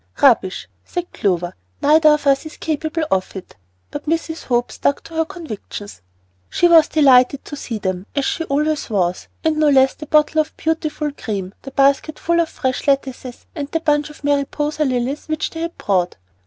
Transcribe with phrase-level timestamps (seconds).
[0.19, 1.53] "Rubbish!" said Clover.
[1.79, 3.55] "Neither of us is capable of it;"
[3.91, 4.45] but Mrs.
[4.45, 6.01] Hope stuck to her convictions.
[6.49, 10.41] She was delighted to see them, as she always was, and no less the bottle
[10.41, 15.27] of beautiful cream, the basket full of fresh lettuces, and the bunch of Mariposa lilies
[15.27, 16.15] which they had brought.